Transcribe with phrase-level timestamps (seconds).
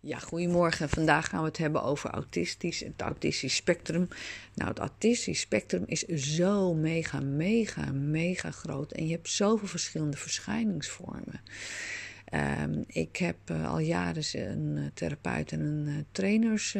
[0.00, 0.88] Ja, goedemorgen.
[0.88, 4.08] Vandaag gaan we het hebben over autistisch, het autistisch spectrum.
[4.54, 8.92] Nou, het autistisch spectrum is zo mega, mega, mega groot.
[8.92, 11.40] En je hebt zoveel verschillende verschijningsvormen.
[12.62, 16.76] Um, ik heb uh, al jaren een uh, therapeut en een uh, trainers,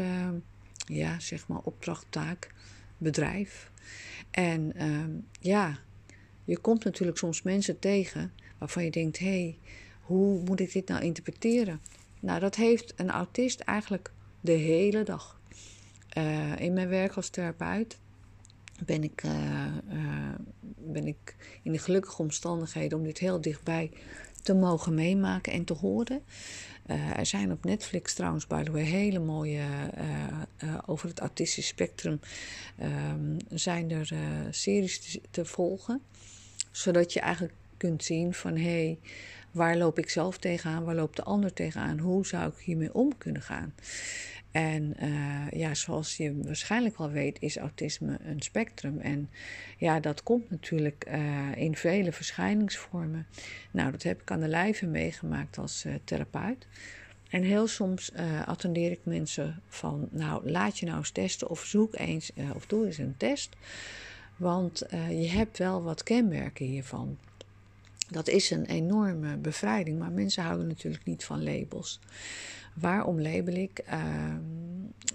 [0.86, 2.54] ja, zeg maar, opdrachttaak,
[2.98, 3.70] bedrijf.
[4.30, 5.78] En um, ja,
[6.44, 9.58] je komt natuurlijk soms mensen tegen waarvan je denkt: hé, hey,
[10.00, 11.80] hoe moet ik dit nou interpreteren?
[12.20, 15.40] Nou, dat heeft een autist eigenlijk de hele dag.
[16.18, 17.98] Uh, in mijn werk als therapeut
[18.84, 19.32] ben ik, uh,
[19.92, 20.34] uh,
[20.76, 23.90] ben ik in de gelukkige omstandigheden om dit heel dichtbij
[24.42, 26.22] te mogen meemaken en te horen.
[27.16, 29.64] er zijn op Netflix trouwens, by the way, hele mooie
[30.86, 32.20] over het autistisch spectrum.
[32.82, 34.08] Um, zijn er
[34.50, 36.02] series te, te, volgen,
[36.70, 38.62] zodat je eigenlijk kunt zien van hé.
[38.62, 38.98] Hey,
[39.56, 40.84] Waar loop ik zelf tegenaan?
[40.84, 41.98] Waar loopt de ander tegenaan?
[41.98, 43.74] Hoe zou ik hiermee om kunnen gaan?
[44.50, 48.98] En uh, ja, zoals je waarschijnlijk wel weet, is autisme een spectrum.
[48.98, 49.30] En
[49.78, 53.26] ja, dat komt natuurlijk uh, in vele verschijningsvormen.
[53.70, 56.66] Nou, dat heb ik aan de lijve meegemaakt als uh, therapeut.
[57.28, 58.12] En heel soms
[58.44, 62.86] attendeer ik mensen van, nou, laat je nou eens testen of zoek eens of doe
[62.86, 63.56] eens een test.
[64.36, 67.18] Want je hebt wel wat kenmerken hiervan.
[68.10, 72.00] Dat is een enorme bevrijding, maar mensen houden natuurlijk niet van labels.
[72.74, 73.84] Waarom label ik?
[73.92, 74.34] Uh,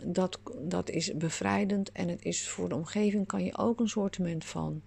[0.06, 4.18] dat, dat is bevrijdend en het is voor de omgeving kan je ook een soort
[4.40, 4.82] van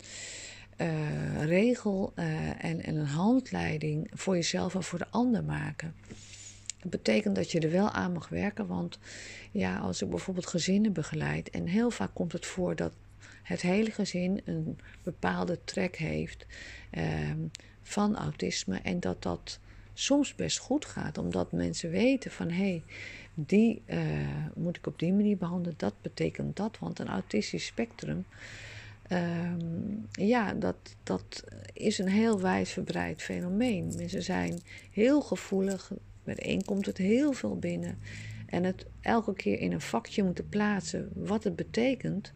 [0.79, 5.95] uh, regel uh, en, en een handleiding voor jezelf en voor de ander maken.
[6.81, 8.99] Dat betekent dat je er wel aan mag werken, want
[9.51, 12.93] ja, als ik bijvoorbeeld gezinnen begeleid en heel vaak komt het voor dat
[13.43, 16.47] het hele gezin een bepaalde trek heeft.
[16.91, 17.39] Ehm,
[17.85, 19.59] van autisme en dat dat
[19.93, 22.83] soms best goed gaat, omdat mensen weten van hé, hey,
[23.35, 23.99] die uh,
[24.55, 28.25] moet ik op die manier behandelen, dat betekent dat, want een autistisch spectrum,
[29.13, 33.93] um, ja, dat, dat is een heel wijdverbreid fenomeen.
[33.97, 35.93] Mensen zijn heel gevoelig,
[36.25, 37.99] één komt het heel veel binnen.
[38.47, 42.33] En het elke keer in een vakje moeten plaatsen wat het betekent,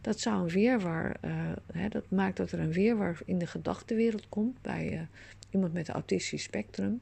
[0.00, 4.28] dat zou een weerwar, uh, hè, dat maakt dat er een weerwar in de gedachtenwereld
[4.28, 5.00] komt bij uh,
[5.50, 7.00] iemand met autistisch spectrum.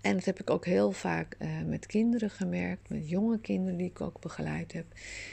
[0.00, 3.90] En dat heb ik ook heel vaak uh, met kinderen gemerkt, met jonge kinderen die
[3.90, 4.86] ik ook begeleid heb,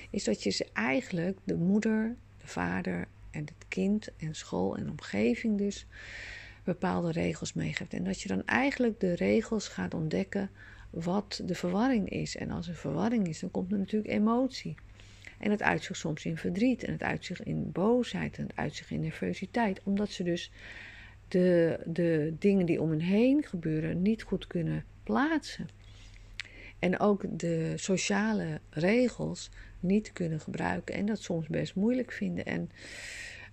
[0.09, 4.89] is dat je ze eigenlijk, de moeder, de vader en het kind en school en
[4.89, 5.87] omgeving dus,
[6.63, 7.93] bepaalde regels meegeeft.
[7.93, 10.49] En dat je dan eigenlijk de regels gaat ontdekken
[10.89, 12.35] wat de verwarring is.
[12.35, 14.75] En als er verwarring is, dan komt er natuurlijk emotie.
[15.43, 18.99] En het uitzicht soms in verdriet en het uitzicht in boosheid en het uitzicht in
[18.99, 19.81] nervositeit.
[19.83, 20.51] Omdat ze dus
[21.27, 25.67] de, de dingen die om hen heen gebeuren niet goed kunnen plaatsen.
[26.79, 29.49] En ook de sociale regels
[29.79, 32.45] niet kunnen gebruiken en dat soms best moeilijk vinden.
[32.45, 32.71] En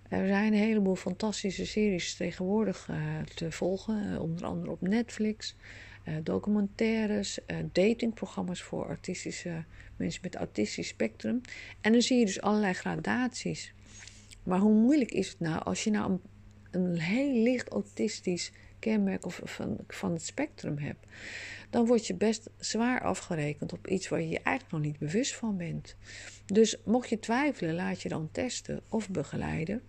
[0.09, 2.97] er zijn een heleboel fantastische series tegenwoordig uh,
[3.35, 5.55] te volgen, uh, onder andere op Netflix.
[6.07, 7.39] Uh, documentaires,
[7.71, 9.63] datingprogramma's voor artistische
[9.95, 11.41] mensen met autistisch spectrum.
[11.81, 13.73] En dan zie je dus allerlei gradaties.
[14.43, 16.21] Maar hoe moeilijk is het nou als je nou een,
[16.71, 21.05] een heel licht autistisch kenmerk of van, van het spectrum hebt?
[21.69, 25.35] Dan word je best zwaar afgerekend op iets waar je je eigenlijk nog niet bewust
[25.35, 25.95] van bent.
[26.45, 29.81] Dus mocht je twijfelen, laat je dan testen of begeleiden.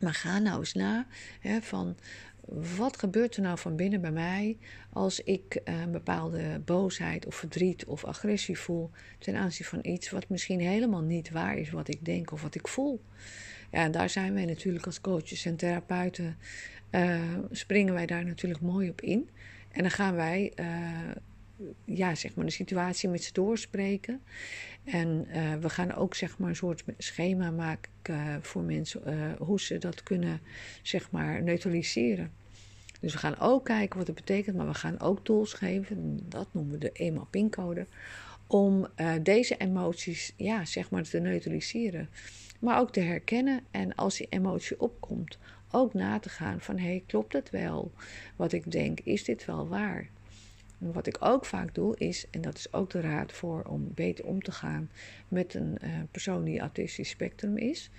[0.00, 1.06] Maar ga nou eens na
[1.40, 1.96] hè, van
[2.76, 4.56] wat gebeurt er nou van binnen bij mij
[4.92, 10.10] als ik eh, een bepaalde boosheid of verdriet of agressie voel ten aanzien van iets
[10.10, 13.00] wat misschien helemaal niet waar is wat ik denk of wat ik voel.
[13.70, 16.36] Ja, en daar zijn wij natuurlijk als coaches en therapeuten,
[16.90, 19.28] uh, springen wij daar natuurlijk mooi op in.
[19.72, 20.66] En dan gaan wij uh,
[21.84, 24.20] ja, zeg maar de situatie met ze doorspreken.
[24.84, 29.32] En uh, we gaan ook zeg maar een soort schema maken uh, voor mensen uh,
[29.38, 30.40] hoe ze dat kunnen
[30.82, 32.32] zeg maar neutraliseren.
[33.00, 36.48] Dus we gaan ook kijken wat het betekent, maar we gaan ook tools geven, dat
[36.52, 37.86] noemen we de EMA-pincode,
[38.46, 38.88] om
[39.22, 42.08] deze emoties ja, zeg maar te neutraliseren.
[42.60, 45.38] Maar ook te herkennen en als die emotie opkomt,
[45.70, 47.92] ook na te gaan van hé, hey, klopt het wel?
[48.36, 50.08] Wat ik denk, is dit wel waar?
[50.92, 54.24] Wat ik ook vaak doe is, en dat is ook de raad voor om beter
[54.24, 54.90] om te gaan
[55.28, 57.90] met een uh, persoon die autistisch spectrum is.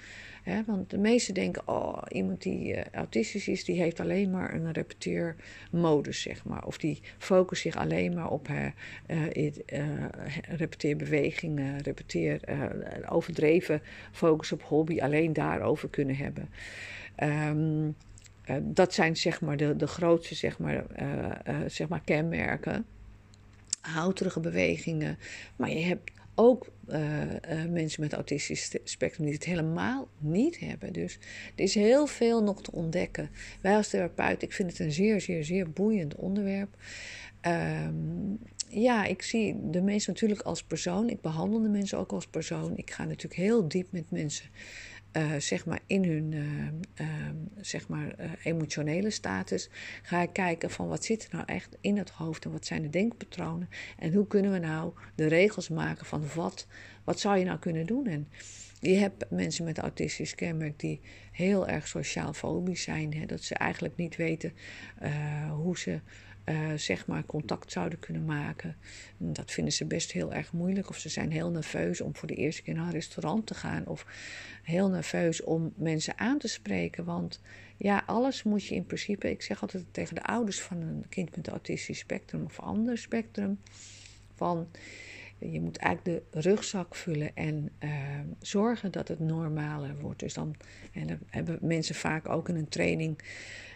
[0.66, 4.72] Want de meesten denken, oh, iemand die uh, autistisch is, die heeft alleen maar een
[4.72, 6.66] repeteermodus, zeg maar.
[6.66, 8.68] Of die focust zich alleen maar op uh,
[10.50, 12.40] repeteerbewegingen, repeteer,
[13.10, 13.82] overdreven
[14.12, 16.50] focus op hobby, alleen daarover kunnen hebben.
[17.24, 17.96] Um,
[18.50, 22.86] uh, dat zijn zeg maar de, de grootste zeg maar, uh, uh, zeg maar kenmerken.
[23.82, 25.18] houterige bewegingen.
[25.56, 26.74] Maar je hebt ook
[27.70, 30.94] mensen met autistisch spectrum die het helemaal niet hebben.
[30.94, 31.20] Dus
[31.56, 33.30] er is heel veel nog te ontdekken.
[33.62, 36.70] Wij als therapeut, ik vind het een zeer, zeer, zeer boeiend onderwerp.
[37.42, 38.40] Um,
[38.70, 41.10] ja, ik zie de mensen natuurlijk als persoon.
[41.10, 42.78] Ik behandel de mensen ook als persoon.
[42.78, 44.46] Ik ga natuurlijk heel diep met mensen
[45.18, 47.08] uh, zeg maar in hun uh, uh,
[47.62, 49.70] zeg maar, emotionele status
[50.02, 52.82] ga ik kijken van wat zit er nou echt in het hoofd en wat zijn
[52.82, 53.70] de denkpatronen
[54.00, 56.68] en hoe kunnen we nou de regels maken van wat,
[57.04, 58.08] wat zou je nou kunnen doen.
[58.08, 58.28] En
[58.80, 61.02] je hebt mensen met autistisch kenmerk die
[61.32, 64.54] heel erg sociaal fobisch zijn, hè, dat ze eigenlijk niet weten
[65.50, 66.00] hoe ze
[66.46, 68.76] uh, zeg maar contact zouden kunnen maken.
[69.18, 70.90] Dat vinden ze best heel erg moeilijk.
[70.90, 73.88] Of ze zijn heel nerveus om voor de eerste keer naar een restaurant te gaan.
[73.88, 74.06] Of
[74.64, 77.06] heel nerveus om mensen aan te spreken.
[77.06, 77.42] Want
[77.78, 79.30] ja, alles moet je in principe.
[79.30, 83.60] Ik zeg altijd tegen de ouders van een kind met autistisch spectrum of ander spectrum.
[84.36, 84.68] Van
[85.38, 87.90] je moet eigenlijk de rugzak vullen en uh,
[88.40, 90.20] zorgen dat het normaler wordt.
[90.20, 90.56] Dus dan
[90.94, 93.18] en dan hebben mensen vaak ook in een training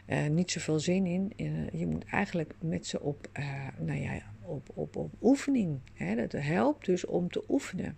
[0.08, 1.34] uh, niet zoveel zin in.
[1.38, 5.80] Uh, je moet eigenlijk met ze op, uh, nou ja, op, op, op oefening.
[5.94, 6.16] Hè?
[6.16, 7.98] Dat helpt dus om te oefenen.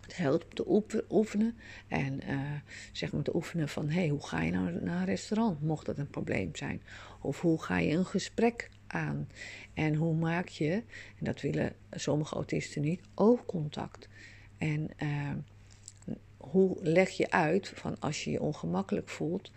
[0.00, 0.64] Het helpt te
[1.10, 1.56] oefenen
[1.88, 2.20] en
[2.92, 5.98] zeg maar te oefenen van hey, hoe ga je nou naar een restaurant, mocht dat
[5.98, 6.82] een probleem zijn?
[7.20, 9.28] Of hoe ga je een gesprek aan?
[9.74, 10.70] En hoe maak je,
[11.18, 14.08] en dat willen sommige autisten niet, oogcontact?
[14.58, 14.90] En
[16.36, 19.50] hoe leg je uit van als je je ongemakkelijk voelt,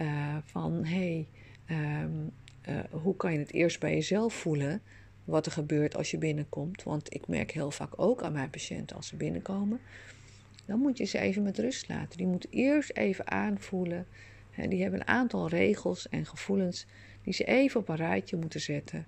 [0.00, 1.28] uh, van hey,
[1.70, 2.32] um,
[2.68, 4.82] uh, hoe kan je het eerst bij jezelf voelen
[5.24, 6.82] wat er gebeurt als je binnenkomt?
[6.82, 9.80] Want ik merk heel vaak ook aan mijn patiënten als ze binnenkomen,
[10.66, 12.16] dan moet je ze even met rust laten.
[12.16, 14.06] Die moeten eerst even aanvoelen.
[14.68, 16.86] Die hebben een aantal regels en gevoelens
[17.24, 19.06] die ze even op een rijtje moeten zetten.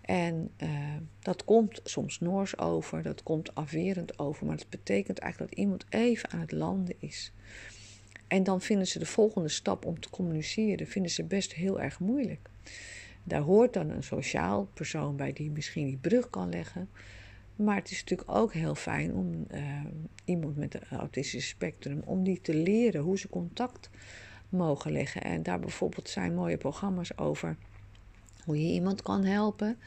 [0.00, 0.68] En uh,
[1.18, 5.84] dat komt soms noors over, dat komt afwerend over, maar dat betekent eigenlijk dat iemand
[5.88, 7.32] even aan het landen is.
[8.26, 12.00] En dan vinden ze de volgende stap om te communiceren, vinden ze best heel erg
[12.00, 12.48] moeilijk.
[13.24, 16.88] Daar hoort dan een sociaal persoon bij die misschien die brug kan leggen.
[17.56, 19.84] Maar het is natuurlijk ook heel fijn om uh,
[20.24, 23.90] iemand met een autistisch spectrum, om die te leren hoe ze contact
[24.48, 25.22] mogen leggen.
[25.22, 27.56] En daar bijvoorbeeld zijn mooie programma's over
[28.44, 29.78] hoe je iemand kan helpen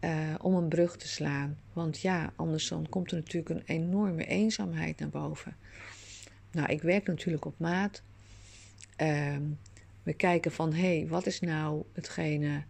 [0.00, 1.58] uh, om een brug te slaan.
[1.72, 5.56] Want ja, anders dan komt er natuurlijk een enorme eenzaamheid naar boven.
[6.52, 8.02] Nou, ik werk natuurlijk op maat.
[8.96, 9.42] Ehm,
[10.02, 12.62] we kijken van, hé, hey, wat is nou hetgene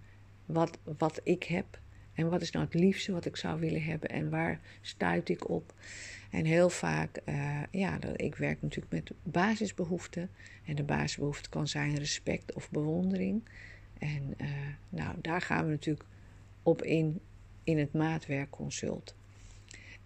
[0.47, 1.79] wat, wat ik heb?
[2.15, 4.09] En wat is nou het liefste wat ik zou willen hebben?
[4.09, 5.75] En waar stuit ik op?
[6.31, 10.31] En heel vaak, uh, ja, ik werk natuurlijk met basisbehoeften.
[10.65, 13.43] En de basisbehoefte kan zijn respect of bewondering.
[13.99, 14.49] En uh,
[14.89, 16.05] nou, daar gaan we natuurlijk
[16.63, 17.21] op in,
[17.65, 19.15] in het maatwerkconsult.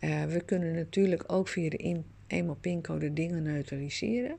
[0.01, 4.37] Uh, we kunnen natuurlijk ook via de in, eenmaal pincode dingen neutraliseren.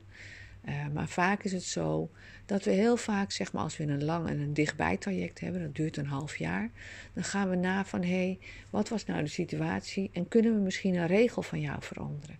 [0.68, 2.10] Uh, maar vaak is het zo
[2.46, 5.62] dat we heel vaak, zeg maar, als we een lang en een dichtbij traject hebben,
[5.62, 6.70] dat duurt een half jaar,
[7.12, 8.38] dan gaan we na van hé, hey,
[8.70, 12.36] wat was nou de situatie en kunnen we misschien een regel van jou veranderen?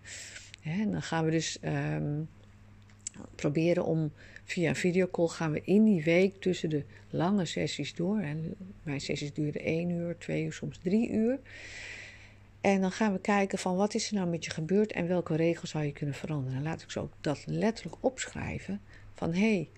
[0.61, 2.29] Hè, dan gaan we dus um,
[3.35, 4.11] proberen om
[4.43, 8.19] via een videocall gaan we in die week tussen de lange sessies door.
[8.19, 11.39] En mijn sessies duren één uur, twee uur, soms drie uur.
[12.61, 15.35] En dan gaan we kijken van wat is er nou met je gebeurd en welke
[15.35, 16.57] regels zou je kunnen veranderen.
[16.57, 18.81] En laat ik zo dat letterlijk opschrijven
[19.13, 19.69] van hé, hey,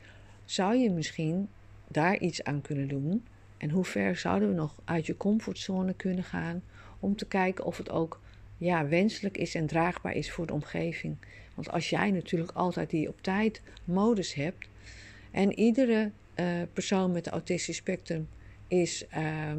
[0.45, 1.49] zou je misschien
[1.87, 3.25] daar iets aan kunnen doen?
[3.57, 6.63] En hoe ver zouden we nog uit je comfortzone kunnen gaan
[6.99, 8.19] om te kijken of het ook
[8.57, 11.17] ja, wenselijk is en draagbaar is voor de omgeving.
[11.55, 14.67] Want als jij natuurlijk altijd die op tijd modus hebt
[15.31, 18.27] en iedere uh, persoon met de autistisch spectrum
[18.67, 19.51] is uh,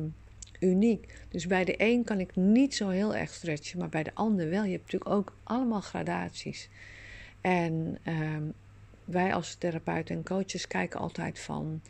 [0.61, 1.25] uniek.
[1.29, 4.50] Dus bij de een kan ik niet zo heel erg stretchen, maar bij de ander
[4.50, 4.64] wel.
[4.64, 6.69] Je hebt natuurlijk ook allemaal gradaties.
[7.40, 8.52] En um,
[9.05, 11.81] wij als therapeuten en coaches kijken altijd van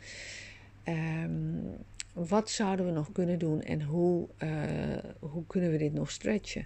[0.87, 1.77] um,
[2.13, 4.49] wat zouden we nog kunnen doen en hoe, uh,
[5.19, 6.65] hoe kunnen we dit nog stretchen.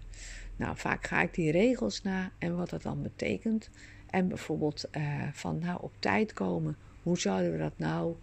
[0.55, 3.69] Nou, vaak ga ik die regels na en wat dat dan betekent.
[4.09, 6.77] En bijvoorbeeld uh, van nou op tijd komen.
[7.03, 8.15] Hoe zouden we dat nou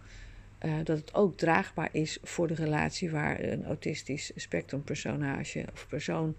[0.65, 6.35] uh, dat het ook draagbaar is voor de relatie waar een autistisch spectrumpersonage of persoon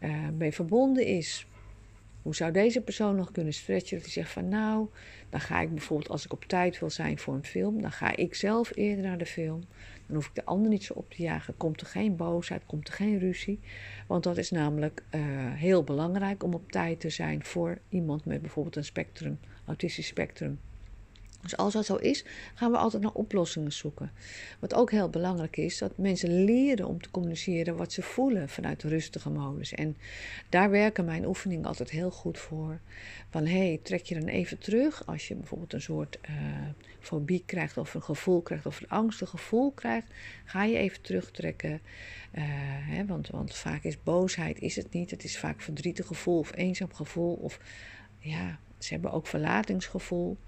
[0.00, 1.46] uh, mee verbonden is.
[2.22, 3.96] Hoe zou deze persoon nog kunnen stretchen?
[3.96, 4.88] Dat hij zegt van nou,
[5.30, 8.16] dan ga ik bijvoorbeeld als ik op tijd wil zijn voor een film, dan ga
[8.16, 9.60] ik zelf eerder naar de film.
[10.06, 11.56] Dan hoef ik de ander niet zo op te jagen.
[11.56, 13.60] Komt er geen boosheid, komt er geen ruzie.
[14.06, 15.20] Want dat is namelijk uh,
[15.52, 20.58] heel belangrijk om op tijd te zijn voor iemand met bijvoorbeeld een spectrum, autistisch spectrum
[21.44, 22.24] Dus als dat zo is,
[22.54, 24.10] gaan we altijd naar oplossingen zoeken.
[24.58, 28.82] Wat ook heel belangrijk is, dat mensen leren om te communiceren wat ze voelen vanuit
[28.82, 29.72] rustige modus.
[29.72, 29.96] En
[30.48, 32.80] daar werken mijn oefeningen altijd heel goed voor.
[33.30, 36.36] Van hé, hey, trek je dan even terug als je bijvoorbeeld een soort uh,
[37.00, 40.06] fobie krijgt of een gevoel krijgt of een angstig gevoel krijgt.
[40.44, 41.70] Ga je even terugtrekken.
[41.70, 42.42] Uh,
[42.88, 45.10] hè, want, want vaak is boosheid is het niet.
[45.10, 47.34] Het is vaak verdrietig gevoel of eenzaam gevoel.
[47.34, 47.58] Of
[48.18, 50.38] ja, ze hebben ook verlatingsgevoel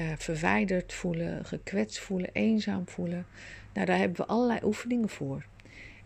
[0.00, 3.26] uh, verwijderd voelen, gekwetst voelen, eenzaam voelen.
[3.74, 5.46] Nou, daar hebben we allerlei oefeningen voor.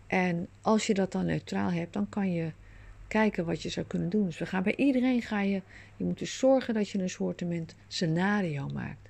[0.07, 2.51] En als je dat dan neutraal hebt, dan kan je
[3.07, 4.25] kijken wat je zou kunnen doen.
[4.25, 5.61] Dus we gaan bij iedereen ga je,
[5.97, 7.43] je moet dus zorgen dat je een soort
[7.87, 9.09] scenario maakt.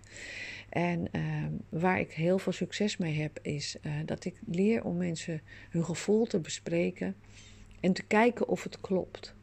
[0.70, 1.22] En uh,
[1.70, 5.86] waar ik heel veel succes mee heb, is uh, dat ik leer om mensen hun
[5.86, 7.16] gevoel te bespreken
[7.80, 9.35] en te kijken of het klopt.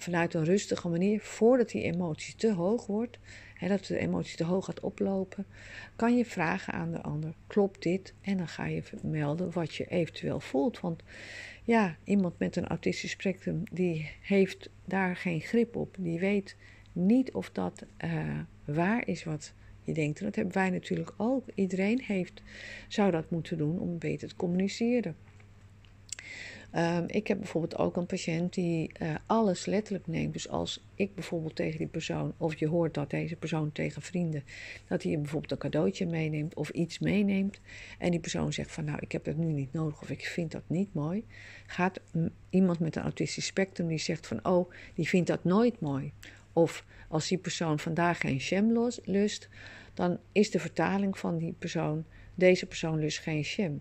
[0.00, 3.18] Vanuit een rustige manier, voordat die emotie te hoog wordt,
[3.54, 5.46] hè, dat de emotie te hoog gaat oplopen,
[5.96, 8.14] kan je vragen aan de ander: klopt dit?
[8.20, 10.80] En dan ga je melden wat je eventueel voelt.
[10.80, 11.02] Want
[11.64, 15.96] ja, iemand met een autistisch spectrum die heeft daar geen grip op.
[15.98, 16.56] Die weet
[16.92, 19.52] niet of dat uh, waar is wat
[19.82, 20.18] je denkt.
[20.18, 21.44] En dat hebben wij natuurlijk ook.
[21.54, 22.42] Iedereen heeft,
[22.88, 25.16] zou dat moeten doen om beter te communiceren.
[26.76, 30.32] Um, ik heb bijvoorbeeld ook een patiënt die uh, alles letterlijk neemt.
[30.32, 34.44] Dus als ik bijvoorbeeld tegen die persoon, of je hoort dat deze persoon tegen vrienden,
[34.88, 37.60] dat hij bijvoorbeeld een cadeautje meeneemt of iets meeneemt.
[37.98, 40.50] En die persoon zegt van nou, ik heb het nu niet nodig of ik vind
[40.52, 41.24] dat niet mooi.
[41.66, 42.00] Gaat
[42.50, 46.12] iemand met een autistisch spectrum die zegt van oh, die vindt dat nooit mooi.
[46.52, 49.48] Of als die persoon vandaag geen jam lust,
[49.94, 53.80] dan is de vertaling van die persoon, deze persoon lust geen jam.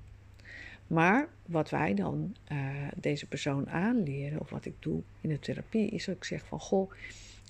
[0.89, 5.89] Maar wat wij dan uh, deze persoon aanleren, of wat ik doe in de therapie,
[5.89, 6.91] is dat ik zeg van goh,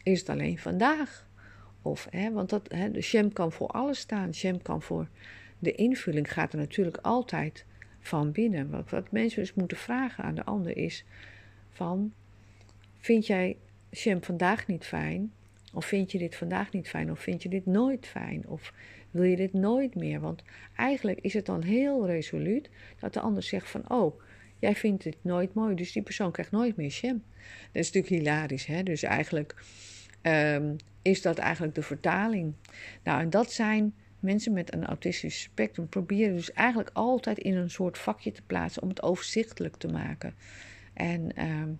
[0.04, 1.28] is het alleen vandaag?
[1.82, 4.34] Of, hè, want dat, hè, de sham kan voor alles staan.
[4.34, 5.08] Sham kan voor
[5.60, 7.66] de invulling gaat er natuurlijk altijd
[8.00, 8.70] van binnen.
[8.70, 11.06] Wat, wat mensen dus moeten vragen aan de ander is
[11.72, 12.14] van,
[12.98, 13.58] vind jij
[13.96, 15.32] sham vandaag niet fijn?
[15.74, 17.12] Of vind je dit vandaag niet fijn?
[17.12, 18.48] Of vind je dit nooit fijn?
[18.48, 18.74] Of
[19.12, 20.20] wil je dit nooit meer?
[20.20, 20.44] Want
[20.76, 24.22] eigenlijk is het dan heel resoluut dat de ander zegt van, oh,
[24.60, 27.24] jij vindt dit nooit mooi, dus die persoon krijgt nooit meer sham.
[27.72, 28.84] Dat is natuurlijk hilarisch, hè?
[28.84, 29.56] Dus eigenlijk
[30.22, 32.54] um, is dat eigenlijk de vertaling.
[33.04, 37.70] Nou, en dat zijn mensen met een autistisch spectrum proberen dus eigenlijk altijd in een
[37.70, 40.34] soort vakje te plaatsen om het overzichtelijk te maken.
[40.94, 41.80] En um,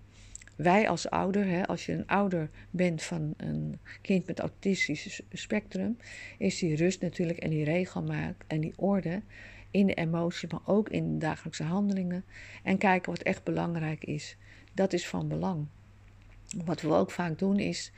[0.62, 5.98] wij als ouder, hè, als je een ouder bent van een kind met autistisch spectrum,
[6.38, 9.22] is die rust natuurlijk en die regelmaat en die orde
[9.70, 12.24] in de emoties, maar ook in de dagelijkse handelingen.
[12.62, 14.36] En kijken wat echt belangrijk is.
[14.72, 15.66] Dat is van belang.
[16.64, 17.92] Wat we ook vaak doen is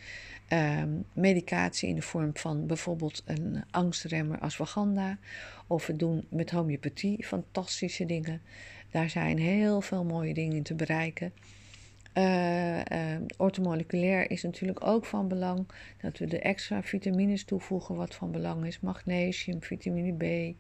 [0.52, 5.18] um, medicatie in de vorm van bijvoorbeeld een angstremmer ashwagandha.
[5.66, 8.42] Of we doen met homeopathie fantastische dingen.
[8.90, 11.32] Daar zijn heel veel mooie dingen in te bereiken.
[12.14, 12.84] Uh, uh,
[13.36, 15.66] ortomoleculair is natuurlijk ook van belang.
[16.00, 18.80] Dat we de extra vitamines toevoegen, wat van belang is.
[18.80, 20.54] Magnesium, vitamine B.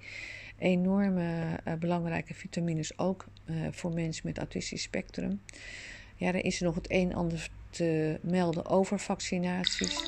[0.58, 3.24] Enorme uh, belangrijke vitamines ook
[3.70, 5.40] voor mensen met autistisch spectrum.
[6.16, 10.00] Ja, er is nog het een en ander te melden over vaccinaties.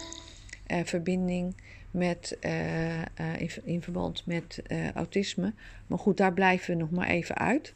[0.85, 1.57] verbinding
[1.91, 2.39] met,
[3.65, 4.63] in, verband met
[4.95, 5.55] autisme.
[5.87, 7.75] Maar goed, daar blijven we nog maar even uit.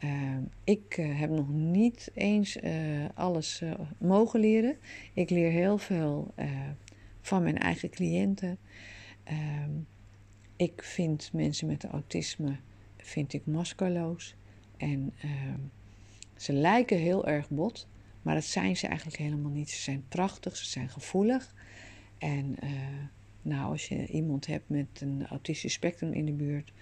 [0.04, 0.10] Uh,
[0.64, 2.58] ik heb nog niet eens
[3.14, 3.62] alles
[3.98, 4.76] mogen leren.
[5.12, 6.34] Ik leer heel veel
[7.20, 8.58] van mijn eigen cliënten.
[10.56, 12.56] Ik vind mensen met autisme
[12.96, 14.34] vind ik maskerloos.
[14.76, 15.12] En
[16.36, 17.86] ze lijken heel erg bot.
[18.24, 19.70] Maar dat zijn ze eigenlijk helemaal niet.
[19.70, 21.54] Ze zijn prachtig, ze zijn gevoelig.
[22.18, 22.70] En uh,
[23.42, 26.72] nou, als je iemand hebt met een autistisch spectrum in de buurt,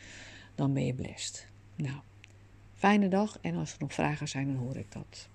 [0.54, 1.48] dan ben je blessed.
[1.76, 1.96] Nou,
[2.74, 5.28] fijne dag en als er nog vragen zijn, dan hoor ik dat.